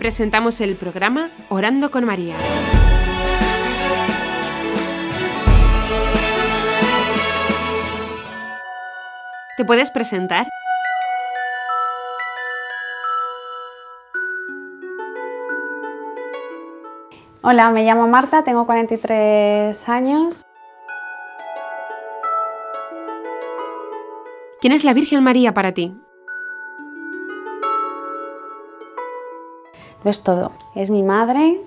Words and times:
presentamos 0.00 0.62
el 0.62 0.76
programa 0.76 1.30
Orando 1.50 1.90
con 1.90 2.06
María. 2.06 2.34
¿Te 9.58 9.64
puedes 9.66 9.90
presentar? 9.90 10.48
Hola, 17.42 17.68
me 17.68 17.84
llamo 17.84 18.08
Marta, 18.08 18.42
tengo 18.42 18.64
43 18.64 19.86
años. 19.90 20.46
¿Quién 24.62 24.72
es 24.72 24.82
la 24.84 24.94
Virgen 24.94 25.22
María 25.22 25.52
para 25.52 25.72
ti? 25.72 25.94
Lo 30.04 30.10
es 30.10 30.22
todo. 30.22 30.52
Es 30.74 30.90
mi 30.90 31.02
madre, 31.02 31.60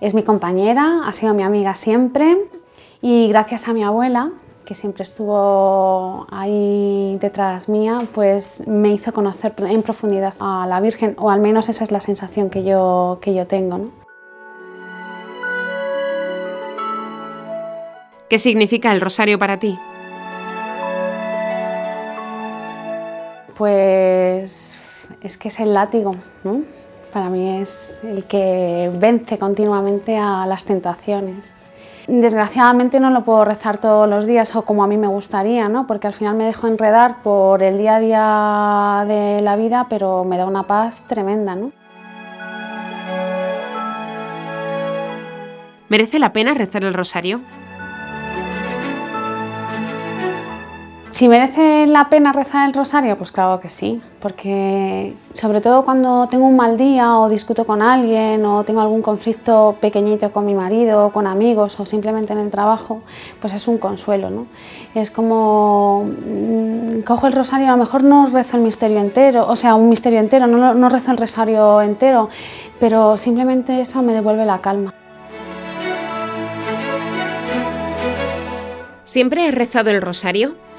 es 0.00 0.14
mi 0.14 0.22
compañera, 0.22 1.02
ha 1.06 1.12
sido 1.12 1.32
mi 1.32 1.42
amiga 1.42 1.76
siempre 1.76 2.36
y 3.00 3.28
gracias 3.28 3.68
a 3.68 3.72
mi 3.72 3.84
abuela, 3.84 4.30
que 4.64 4.74
siempre 4.74 5.02
estuvo 5.02 6.26
ahí 6.30 7.18
detrás 7.20 7.68
mía, 7.68 8.00
pues 8.12 8.66
me 8.66 8.92
hizo 8.92 9.12
conocer 9.12 9.54
en 9.58 9.82
profundidad 9.82 10.34
a 10.40 10.66
la 10.66 10.80
Virgen, 10.80 11.14
o 11.18 11.30
al 11.30 11.40
menos 11.40 11.68
esa 11.68 11.84
es 11.84 11.90
la 11.90 12.00
sensación 12.00 12.50
que 12.50 12.64
yo, 12.64 13.18
que 13.20 13.34
yo 13.34 13.46
tengo. 13.46 13.90
¿Qué 18.28 18.38
significa 18.38 18.92
el 18.92 19.00
rosario 19.00 19.38
para 19.38 19.58
ti? 19.58 19.78
Pues 23.56 24.74
es 25.20 25.36
que 25.36 25.48
es 25.48 25.60
el 25.60 25.74
látigo, 25.74 26.16
¿no? 26.42 26.62
Para 27.12 27.28
mí 27.28 27.60
es 27.60 28.00
el 28.04 28.24
que 28.24 28.90
vence 28.98 29.38
continuamente 29.38 30.16
a 30.16 30.46
las 30.46 30.64
tentaciones. 30.64 31.54
Desgraciadamente 32.08 32.98
no 33.00 33.10
lo 33.10 33.22
puedo 33.22 33.44
rezar 33.44 33.78
todos 33.78 34.08
los 34.08 34.26
días 34.26 34.56
o 34.56 34.62
como 34.62 34.82
a 34.82 34.86
mí 34.86 34.96
me 34.96 35.06
gustaría, 35.06 35.68
¿no? 35.68 35.86
porque 35.86 36.06
al 36.06 36.14
final 36.14 36.36
me 36.36 36.44
dejo 36.44 36.66
enredar 36.66 37.22
por 37.22 37.62
el 37.62 37.78
día 37.78 37.96
a 37.96 38.00
día 38.00 39.04
de 39.06 39.40
la 39.42 39.56
vida, 39.56 39.86
pero 39.88 40.24
me 40.24 40.36
da 40.36 40.46
una 40.46 40.64
paz 40.64 40.96
tremenda. 41.06 41.54
¿no? 41.54 41.70
¿Merece 45.88 46.18
la 46.18 46.32
pena 46.32 46.54
rezar 46.54 46.84
el 46.84 46.94
rosario? 46.94 47.40
Si 51.12 51.28
merece 51.28 51.86
la 51.86 52.08
pena 52.08 52.32
rezar 52.32 52.66
el 52.66 52.72
rosario, 52.72 53.18
pues 53.18 53.30
claro 53.32 53.60
que 53.60 53.68
sí, 53.68 54.00
porque 54.18 55.14
sobre 55.32 55.60
todo 55.60 55.84
cuando 55.84 56.26
tengo 56.26 56.46
un 56.46 56.56
mal 56.56 56.78
día 56.78 57.18
o 57.18 57.28
discuto 57.28 57.66
con 57.66 57.82
alguien 57.82 58.42
o 58.46 58.64
tengo 58.64 58.80
algún 58.80 59.02
conflicto 59.02 59.76
pequeñito 59.78 60.32
con 60.32 60.46
mi 60.46 60.54
marido, 60.54 61.10
con 61.12 61.26
amigos 61.26 61.78
o 61.78 61.84
simplemente 61.84 62.32
en 62.32 62.38
el 62.38 62.50
trabajo, 62.50 63.02
pues 63.42 63.52
es 63.52 63.68
un 63.68 63.76
consuelo, 63.76 64.30
¿no? 64.30 64.46
Es 64.94 65.10
como 65.10 66.06
mm, 66.06 67.02
cojo 67.02 67.26
el 67.26 67.34
rosario, 67.34 67.68
a 67.68 67.72
lo 67.72 67.76
mejor 67.76 68.02
no 68.04 68.28
rezo 68.28 68.56
el 68.56 68.62
misterio 68.62 68.98
entero, 68.98 69.46
o 69.46 69.54
sea, 69.54 69.74
un 69.74 69.90
misterio 69.90 70.18
entero, 70.18 70.46
no, 70.46 70.72
no 70.72 70.88
rezo 70.88 71.10
el 71.10 71.18
rosario 71.18 71.82
entero, 71.82 72.30
pero 72.80 73.18
simplemente 73.18 73.82
eso 73.82 74.00
me 74.00 74.14
devuelve 74.14 74.46
la 74.46 74.62
calma. 74.62 74.94
¿Siempre 79.04 79.46
he 79.46 79.50
rezado 79.50 79.90
el 79.90 80.00
rosario? 80.00 80.71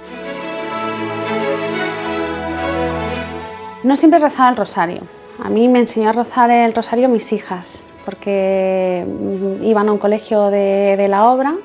No 3.84 3.98
siempre 3.98 4.20
rezaba 4.20 4.50
el 4.50 4.56
rosario. 4.56 5.02
A 5.44 5.50
mí 5.50 5.68
me 5.68 5.80
enseñó 5.80 6.10
a 6.10 6.14
rezar 6.14 6.50
el 6.50 6.74
rosario 6.74 7.10
mis 7.10 7.34
hijas, 7.34 7.90
porque 8.06 9.06
iban 9.62 9.90
a 9.90 9.92
un 9.92 9.98
colegio 9.98 10.50
de, 10.50 11.06
la 11.10 11.30
obra 11.30 11.56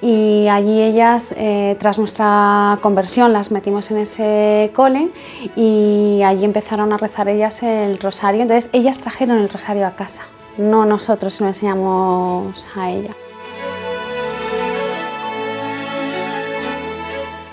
y 0.00 0.48
allí 0.48 0.82
ellas, 0.82 1.32
eh, 1.36 1.76
tras 1.78 1.98
nuestra 1.98 2.78
conversión, 2.82 3.32
las 3.32 3.52
metimos 3.52 3.90
en 3.92 3.98
ese 3.98 4.72
cole 4.74 5.10
y 5.54 6.22
allí 6.24 6.44
empezaron 6.44 6.92
a 6.92 6.98
rezar 6.98 7.28
ellas 7.28 7.62
el 7.62 8.00
rosario. 8.00 8.42
Entonces 8.42 8.68
ellas 8.72 8.98
trajeron 8.98 9.38
el 9.38 9.48
rosario 9.48 9.86
a 9.86 9.92
casa, 9.92 10.24
no 10.56 10.86
nosotros 10.86 11.40
lo 11.40 11.46
enseñamos 11.46 12.66
a 12.74 12.90
ella. 12.90 13.14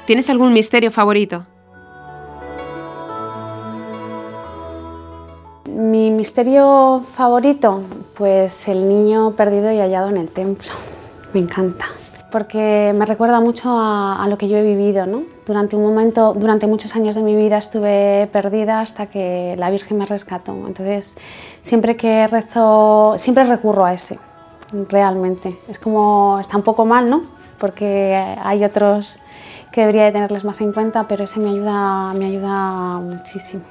¿Tienes 0.08 0.30
algún 0.32 0.54
misterio 0.54 0.90
favorito? 0.90 1.46
Misterio 6.16 7.02
favorito, 7.14 7.82
pues 8.16 8.68
el 8.68 8.88
niño 8.88 9.32
perdido 9.32 9.72
y 9.72 9.78
hallado 9.78 10.10
en 10.10 10.18
el 10.18 10.30
templo. 10.30 10.72
Me 11.34 11.42
encanta, 11.42 11.86
porque 12.32 12.94
me 12.96 13.06
recuerda 13.06 13.42
mucho 13.42 13.70
a, 13.78 14.26
lo 14.30 14.38
que 14.38 14.48
yo 14.48 14.56
he 14.56 14.64
vivido, 14.64 15.06
¿no? 15.06 15.24
Durante 15.46 15.76
un 15.76 15.84
momento, 15.84 16.34
durante 16.34 16.66
muchos 16.66 16.96
años 16.96 17.16
de 17.16 17.22
mi 17.22 17.36
vida 17.36 17.58
estuve 17.58 18.30
perdida 18.32 18.80
hasta 18.80 19.08
que 19.08 19.56
la 19.58 19.70
Virgen 19.70 19.98
me 19.98 20.06
rescató. 20.06 20.54
Entonces, 20.66 21.18
siempre 21.62 21.98
que 21.98 22.26
rezo, 22.28 23.16
siempre 23.18 23.44
recurro 23.44 23.84
a 23.84 23.94
ese, 23.94 24.18
realmente. 24.90 25.60
Es 25.68 25.78
como, 25.78 26.40
está 26.40 26.56
un 26.56 26.64
poco 26.64 26.86
mal, 26.86 27.10
¿no? 27.10 27.35
Porque 27.58 28.36
hay 28.44 28.64
otros 28.64 29.20
que 29.72 29.82
debería 29.82 30.06
de 30.06 30.14
tenerles 30.14 30.46
más 30.46 30.62
en 30.62 30.72
cuenta, 30.72 31.06
pero 31.06 31.26
ese 31.26 31.42
me 31.42 31.50
ayuda, 31.50 32.14
me 32.14 32.28
ayuda 32.28 33.00
muchísimo. 33.02 33.64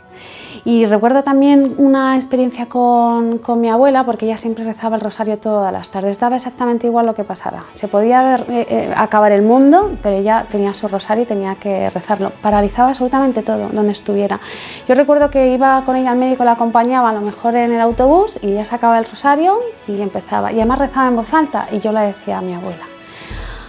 Y 0.65 0.85
recuerdo 0.85 1.23
también 1.23 1.75
una 1.79 2.17
experiencia 2.17 2.67
con, 2.67 3.39
con, 3.39 3.61
mi 3.61 3.69
abuela, 3.69 4.05
porque 4.05 4.27
ella 4.27 4.37
siempre 4.37 4.65
rezaba 4.65 4.97
el 4.97 5.03
rosario 5.03 5.39
todas 5.39 5.73
las 5.73 5.89
tardes, 5.91 6.21
daba 6.21 6.37
exactamente 6.37 6.87
igual 6.87 7.07
lo 7.07 7.15
que 7.15 7.25
pasara. 7.25 7.65
Se 7.73 7.89
podía 7.89 8.37
eh, 8.37 8.67
eh, 8.69 8.95
acabar 8.95 9.33
el 9.33 9.43
mundo, 9.43 9.97
pero 10.03 10.17
ella 10.17 10.45
tenía 10.49 10.75
su 10.75 10.89
rosario 10.89 11.25
y 11.25 11.27
tenía 11.27 11.55
que 11.55 11.91
rezarlo. 11.91 12.33
Paralizaba 12.43 12.91
absolutamente 12.91 13.43
todo 13.43 13.69
donde 13.73 13.93
estuviera. 13.93 14.41
Yo 14.87 14.95
recuerdo 14.95 15.31
que 15.31 15.55
iba 15.55 15.83
con 15.87 15.97
ella 15.97 16.13
al 16.13 16.19
médico, 16.19 16.45
la 16.45 16.53
acompañaba 16.53 17.11
a 17.11 17.15
lo 17.15 17.23
mejor 17.23 17.57
en 17.57 17.73
el 17.73 17.81
autobús 17.81 18.39
y 18.43 18.53
ella 18.53 18.65
sacaba 18.65 18.99
el 18.99 19.07
rosario 19.07 19.59
y 19.89 20.01
empezaba. 20.01 20.53
Y 20.53 20.57
además 20.57 20.79
rezaba 20.79 21.09
en 21.09 21.17
voz 21.17 21.33
alta 21.33 21.67
y 21.73 21.81
yo 21.81 21.93
le 21.93 22.01
decía 22.01 22.39
a 22.39 22.43
mi 22.43 22.55
abuela, 22.55 22.87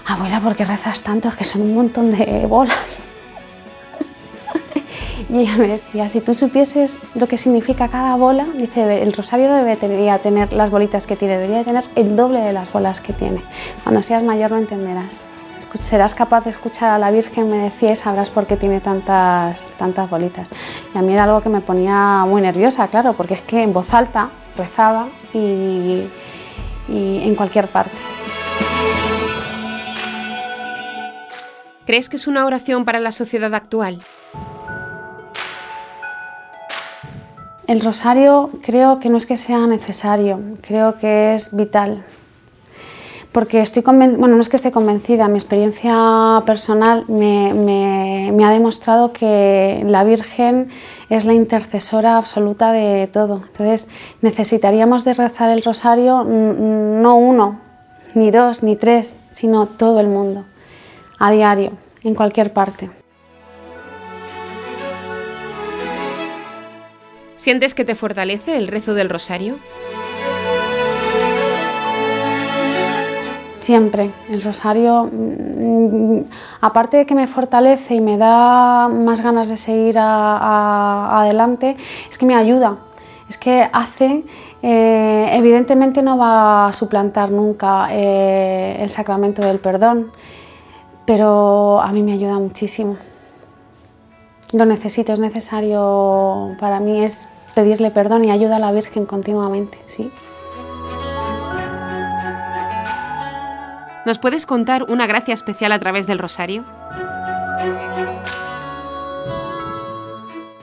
abuela, 0.05 0.39
¿por 0.39 0.55
qué 0.55 0.66
rezas 0.66 1.01
tanto? 1.01 1.29
Es 1.29 1.35
que 1.35 1.43
son 1.43 1.61
un 1.61 1.75
montón 1.75 2.11
de 2.11 2.45
bolas. 2.47 3.01
Y 5.29 5.39
ella 5.39 5.57
me 5.57 5.67
decía, 5.67 6.07
si 6.09 6.21
tú 6.21 6.35
supieses 6.35 6.99
lo 7.16 7.27
que 7.27 7.38
significa 7.38 7.88
cada 7.88 8.16
bola, 8.16 8.45
dice, 8.55 9.01
el 9.01 9.11
rosario 9.11 9.47
no 9.47 9.55
debería 9.55 10.19
tener 10.19 10.53
las 10.53 10.69
bolitas 10.69 11.07
que 11.07 11.16
tiene, 11.16 11.38
debería 11.38 11.63
tener 11.63 11.83
el 11.95 12.16
doble 12.16 12.41
de 12.41 12.53
las 12.53 12.71
bolas 12.71 13.01
que 13.01 13.11
tiene. 13.11 13.41
Cuando 13.83 14.03
seas 14.03 14.23
mayor 14.23 14.51
lo 14.51 14.57
entenderás. 14.57 15.21
Serás 15.79 16.13
capaz 16.13 16.45
de 16.45 16.51
escuchar 16.51 16.91
a 16.91 16.99
la 16.99 17.11
Virgen, 17.11 17.49
me 17.49 17.57
decía, 17.57 17.91
y 17.91 17.95
sabrás 17.95 18.29
por 18.29 18.45
qué 18.45 18.55
tiene 18.55 18.81
tantas, 18.81 19.69
tantas 19.72 20.09
bolitas. 20.09 20.49
Y 20.93 20.97
a 20.97 21.01
mí 21.01 21.13
era 21.13 21.23
algo 21.23 21.41
que 21.41 21.49
me 21.49 21.61
ponía 21.61 22.23
muy 22.25 22.41
nerviosa, 22.41 22.87
claro, 22.87 23.13
porque 23.13 23.33
es 23.33 23.41
que 23.41 23.63
en 23.63 23.73
voz 23.73 23.93
alta 23.93 24.29
rezaba 24.57 25.07
y, 25.33 26.07
y 26.87 27.22
en 27.23 27.35
cualquier 27.35 27.67
parte. 27.67 27.97
¿Crees 31.85 32.09
que 32.09 32.16
es 32.16 32.25
una 32.25 32.46
oración 32.46 32.84
para 32.84 33.00
la 33.00 33.12
sociedad 33.12 33.53
actual? 33.53 34.00
El 37.68 37.81
rosario 37.81 38.50
creo 38.63 39.00
que 39.00 39.09
no 39.09 39.18
es 39.18 39.28
que 39.28 39.38
sea 39.38 39.68
necesario, 39.68 40.40
creo 40.62 40.97
que 40.97 41.35
es 41.35 41.56
vital. 41.56 42.03
Porque 43.31 43.62
estoy 43.62 43.84
bueno, 43.84 44.28
no 44.28 44.41
es 44.41 44.50
que 44.50 44.56
esté 44.56 44.72
convencida, 44.72 45.28
mi 45.28 45.38
experiencia 45.38 46.41
personal 46.46 47.06
me, 47.07 48.46
ha 48.46 48.52
demostrado 48.52 49.13
que 49.13 49.84
la 49.85 50.03
Virgen 50.03 50.70
es 51.09 51.26
la 51.26 51.34
intercesora 51.34 52.17
absoluta 52.17 52.72
de 52.72 53.08
todo. 53.08 53.43
Entonces 53.47 53.90
necesitaríamos 54.22 55.03
de 55.03 55.14
rezar 55.14 55.49
el 55.49 55.64
rosario 55.64 56.23
no 56.23 57.16
uno, 57.16 57.59
ni 58.16 58.31
dos, 58.31 58.64
ni 58.64 58.76
tres, 58.76 59.20
sino 59.29 59.67
todo 59.67 59.99
el 59.99 60.08
mundo, 60.08 60.46
a 61.20 61.32
diario, 61.32 61.72
en 62.03 62.16
cualquier 62.16 62.53
parte. 62.53 62.90
¿Sientes 67.35 67.76
que 67.76 67.85
te 67.85 67.96
fortalece 67.96 68.58
el 68.58 68.67
rezo 68.67 68.94
del 68.94 69.09
rosario? 69.09 69.58
Siempre. 73.56 74.12
El 74.29 74.41
rosario, 74.41 75.09
mm, 75.12 76.22
aparte 76.62 76.97
de 76.97 77.06
que 77.06 77.16
me 77.16 77.28
fortalece 77.28 77.96
y 77.96 78.02
me 78.02 78.17
da 78.17 78.90
más 78.90 79.22
ganas 79.22 79.47
de 79.47 79.58
seguir 79.58 79.97
adelante, 80.00 81.78
es 82.09 82.17
que 82.17 82.26
me 82.26 82.35
ayuda. 82.35 82.78
Es 83.29 83.38
que 83.38 83.67
hace, 83.72 84.23
eh, 84.62 85.29
evidentemente 85.32 86.02
no 86.02 86.17
va 86.17 86.67
a 86.67 86.73
suplantar 86.73 87.32
nunca 87.32 87.88
eh, 87.91 88.78
el 88.79 88.90
sacramento 88.90 89.41
del 89.41 89.59
perdón, 89.59 90.12
pero 91.05 91.81
a 91.81 91.91
mí 91.91 92.03
me 92.03 92.13
ayuda 92.13 92.40
muchísimo. 92.40 92.97
Lo 94.53 94.66
necesito, 94.66 95.13
es 95.13 95.19
necesario 95.19 96.55
para 96.59 96.79
mí, 96.79 97.03
es 97.03 97.28
pedirle 97.55 97.91
perdón 97.91 98.25
y 98.25 98.31
ayuda 98.31 98.57
a 98.57 98.59
la 98.59 98.72
Virgen 98.72 99.05
continuamente, 99.05 99.78
sí. 99.85 100.11
¿Nos 104.05 104.19
puedes 104.19 104.46
contar 104.46 104.84
una 104.84 105.07
gracia 105.07 105.34
especial 105.34 105.72
a 105.72 105.79
través 105.79 106.05
del 106.05 106.19
rosario? 106.19 106.63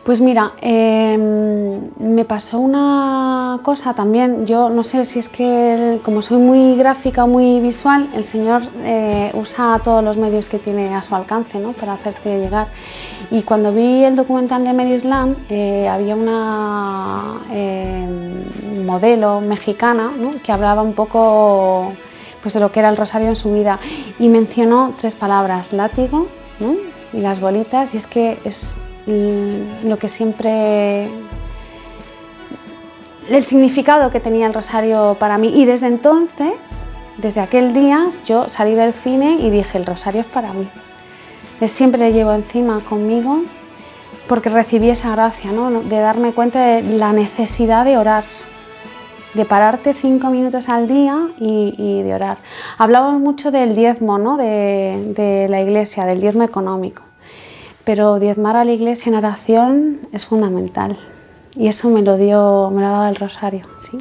Pues 0.04 0.20
mira, 0.20 0.52
em, 0.60 1.80
me 1.98 2.24
pasó 2.24 2.58
una 2.58 3.41
cosa 3.62 3.94
también, 3.94 4.46
yo 4.46 4.70
no 4.70 4.84
sé 4.84 5.04
si 5.04 5.18
es 5.18 5.28
que 5.28 6.00
como 6.02 6.22
soy 6.22 6.38
muy 6.38 6.76
gráfica, 6.76 7.26
muy 7.26 7.60
visual, 7.60 8.08
el 8.14 8.24
Señor 8.24 8.62
eh, 8.84 9.30
usa 9.34 9.80
todos 9.82 10.02
los 10.02 10.16
medios 10.16 10.46
que 10.46 10.58
tiene 10.58 10.94
a 10.94 11.02
su 11.02 11.14
alcance 11.14 11.58
¿no? 11.58 11.72
para 11.72 11.94
hacerte 11.94 12.38
llegar. 12.38 12.68
Y 13.30 13.42
cuando 13.42 13.72
vi 13.72 14.04
el 14.04 14.16
documental 14.16 14.64
de 14.64 14.72
Mary 14.72 14.98
Slam, 14.98 15.36
eh, 15.48 15.88
había 15.88 16.14
una 16.16 17.40
em, 17.50 18.84
modelo 18.84 19.40
mexicana 19.40 20.10
que 20.42 20.52
hablaba 20.52 20.82
un 20.82 20.94
poco 20.94 21.92
pues, 22.42 22.54
de 22.54 22.60
lo 22.60 22.72
que 22.72 22.80
era 22.80 22.88
el 22.88 22.96
rosario 22.96 23.28
en 23.28 23.36
su 23.36 23.52
vida 23.52 23.78
y 24.18 24.28
mencionó 24.28 24.94
tres 25.00 25.14
palabras, 25.14 25.72
látigo 25.72 26.26
y 27.12 27.20
las 27.20 27.40
bolitas, 27.40 27.94
y 27.94 27.96
es 27.96 28.06
que 28.06 28.38
es 28.44 28.76
lo 29.06 29.98
que 29.98 30.08
siempre 30.08 31.08
el 33.28 33.44
significado 33.44 34.10
que 34.10 34.20
tenía 34.20 34.46
el 34.46 34.54
rosario 34.54 35.16
para 35.18 35.38
mí 35.38 35.52
y 35.54 35.64
desde 35.64 35.86
entonces, 35.86 36.86
desde 37.18 37.40
aquel 37.40 37.72
día, 37.72 38.08
yo 38.24 38.48
salí 38.48 38.74
del 38.74 38.92
cine 38.92 39.36
y 39.40 39.50
dije, 39.50 39.78
el 39.78 39.86
rosario 39.86 40.20
es 40.22 40.26
para 40.26 40.52
mí. 40.52 40.68
Siempre 41.66 42.00
le 42.00 42.12
llevo 42.12 42.32
encima 42.32 42.80
conmigo 42.80 43.42
porque 44.26 44.48
recibí 44.48 44.90
esa 44.90 45.12
gracia, 45.12 45.52
¿no? 45.52 45.70
de 45.70 45.98
darme 45.98 46.32
cuenta 46.32 46.60
de 46.60 46.82
la 46.82 47.12
necesidad 47.12 47.84
de 47.84 47.96
orar, 47.96 48.24
de 49.34 49.44
pararte 49.44 49.94
cinco 49.94 50.30
minutos 50.30 50.68
al 50.68 50.88
día 50.88 51.28
y, 51.38 52.02
de 52.02 52.14
orar. 52.14 52.38
Hablamos 52.78 53.20
mucho 53.20 53.52
del 53.52 53.76
diezmo 53.76 54.18
¿no? 54.18 54.36
de 54.36 55.46
la 55.48 55.60
iglesia, 55.60 56.04
del 56.04 56.20
diezmo 56.20 56.42
económico. 56.42 57.04
Pero 57.84 58.18
diezmar 58.18 58.56
a 58.56 58.64
la 58.64 58.72
iglesia 58.72 59.10
en 59.10 59.16
oración 59.16 60.00
es 60.12 60.26
fundamental 60.26 60.96
y 61.56 61.68
eso 61.68 61.90
me 61.90 62.02
lo 62.02 62.16
dio, 62.16 62.70
me 62.70 62.80
lo 62.80 62.86
ha 62.88 62.90
dado 62.90 63.08
el 63.08 63.16
rosario, 63.16 63.66
¿sí? 63.78 63.98